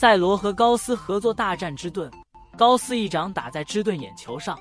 [0.00, 2.08] 赛罗和高斯合作大战之盾，
[2.56, 4.56] 高斯一掌打在之盾眼球上，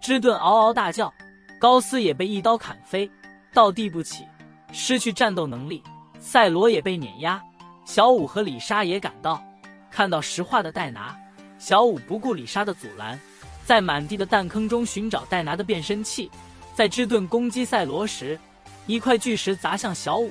[0.00, 1.12] 之盾嗷嗷大叫，
[1.58, 3.10] 高斯也被一刀砍飞，
[3.52, 4.24] 倒地不起，
[4.70, 5.82] 失去战斗能力。
[6.20, 7.42] 赛罗也被碾压，
[7.84, 9.42] 小五和李莎也赶到，
[9.90, 11.18] 看到石化的戴拿，
[11.58, 13.18] 小五不顾李莎的阻拦，
[13.64, 16.30] 在满地的弹坑中寻找戴拿的变身器。
[16.76, 18.38] 在之盾攻击赛罗时，
[18.86, 20.30] 一块巨石砸向小五。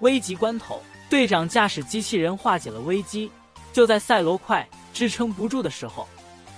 [0.00, 3.30] 危急关头，队长驾驶机器人化解了危机。
[3.74, 6.06] 就在赛罗快支撑不住的时候，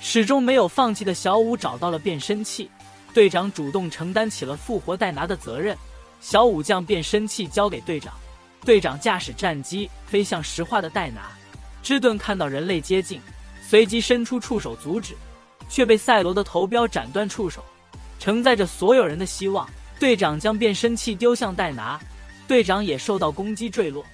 [0.00, 2.70] 始终没有放弃的小五找到了变身器。
[3.14, 5.74] 队长主动承担起了复活戴拿的责任。
[6.20, 8.12] 小五将变身器交给队长。
[8.66, 11.30] 队长驾驶战机飞向石化的戴拿，
[11.82, 13.18] 芝顿看到人类接近，
[13.66, 15.14] 随即伸出触手阻止，
[15.70, 17.64] 却被赛罗的头镖斩断触手。
[18.18, 19.66] 承载着所有人的希望，
[19.98, 21.98] 队长将变身器丢向戴拿，
[22.46, 24.04] 队长也受到攻击坠落。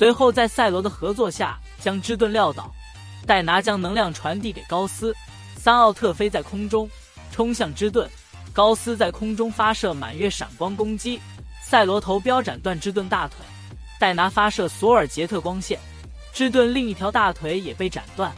[0.00, 2.72] 随后，在赛罗的合作下，将之盾撂倒。
[3.26, 5.14] 戴拿将能量传递给高斯，
[5.58, 6.88] 三奥特飞在空中
[7.30, 8.08] 冲向之盾。
[8.50, 11.20] 高斯在空中发射满月闪光攻击，
[11.62, 13.44] 赛罗头标斩断之盾大腿。
[13.98, 15.78] 戴拿发射索尔杰特光线，
[16.32, 18.32] 之盾另一条大腿也被斩断。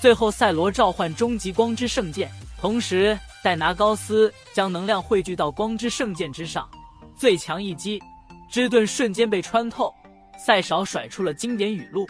[0.00, 2.28] 最后，赛罗召唤终极光之圣剑，
[2.60, 6.68] 同时戴拿、高斯将能量汇聚到光之圣剑之上，
[7.16, 8.02] 最强一击，
[8.50, 9.94] 之盾瞬间被穿透。
[10.36, 12.06] 赛少甩出了经典语录：“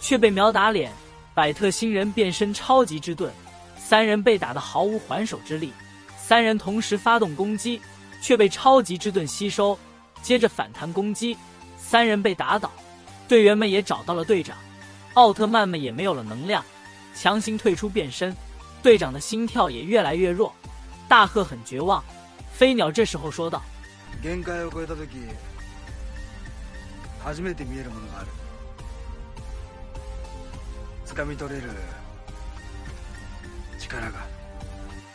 [0.00, 0.92] 却被秒打脸。
[1.34, 3.32] 百特星人变身超级之盾，
[3.76, 5.72] 三人被打得毫无还手之力。
[6.16, 7.80] 三人同时发动攻击，
[8.20, 9.78] 却被超级之盾吸收，
[10.20, 11.36] 接着反弹攻击。
[11.78, 12.70] 三人被打倒，
[13.26, 14.56] 队员们也找到了队长。”
[15.14, 16.64] 奥特曼们也没有了能量，
[17.14, 18.34] 强行退出变身，
[18.82, 20.54] 队长的心跳也越来越弱。
[21.06, 22.02] 大贺很绝望，
[22.50, 23.62] 飞鸟这时候说道：“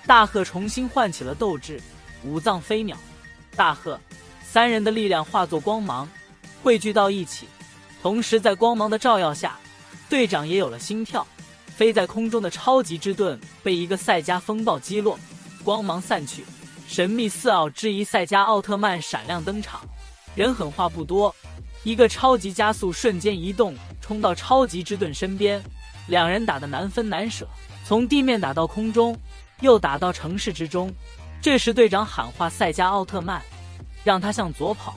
[0.05, 1.81] 大贺重新唤起了斗志。
[2.23, 2.95] 五藏飞鸟，
[3.55, 3.99] 大贺
[4.43, 6.07] 三人的力量化作光芒，
[6.61, 7.47] 汇聚到一起，
[8.01, 9.57] 同时在光芒的照耀下。”
[10.09, 11.25] 队长也有了心跳，
[11.75, 15.19] 飞在空中的超级之盾被一个赛迦风暴击落，
[15.63, 16.45] 光芒散去，
[16.87, 19.81] 神秘四奥之一赛迦奥特曼闪亮登场。
[20.33, 21.35] 人狠话不多，
[21.83, 25.61] 一个超级加速瞬间移动，冲到超级之盾身边，
[26.07, 27.45] 两人打得难分难舍，
[27.83, 29.17] 从地面打到空中，
[29.59, 30.93] 又打到城市之中。
[31.41, 33.41] 这时队长喊话赛迦奥特曼，
[34.03, 34.95] 让他向左跑，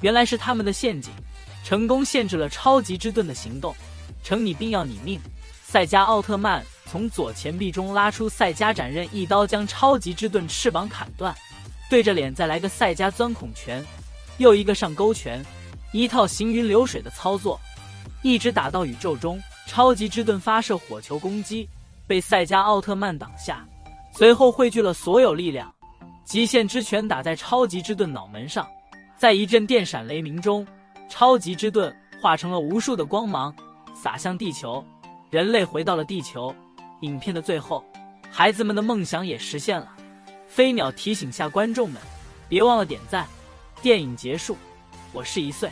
[0.00, 1.12] 原来是他们的陷阱，
[1.64, 3.74] 成功限制了超级之盾的行动。
[4.24, 5.20] 成你病要你命！
[5.62, 11.34] 赛迦奥特曼从左前臂中拉出赛迦斩刃，一刀将超级之盾翅膀砍断，
[11.90, 13.84] 对着脸再来个赛迦钻孔拳，
[14.38, 15.44] 又一个上勾拳，
[15.92, 17.60] 一套行云流水的操作，
[18.22, 19.40] 一直打到宇宙中。
[19.66, 21.68] 超级之盾发射火球攻击，
[22.06, 23.66] 被赛迦奥特曼挡下，
[24.12, 25.72] 随后汇聚了所有力量，
[26.24, 28.68] 极限之拳打在超级之盾脑门上，
[29.16, 30.66] 在一阵电闪雷鸣中，
[31.08, 33.54] 超级之盾化成了无数的光芒。
[34.04, 34.84] 洒向地球，
[35.30, 36.54] 人类回到了地球。
[37.00, 37.82] 影片的最后，
[38.30, 39.96] 孩子们的梦想也实现了。
[40.46, 42.02] 飞鸟提醒下观众们，
[42.46, 43.26] 别忘了点赞。
[43.80, 44.58] 电影结束，
[45.10, 45.70] 我是一岁。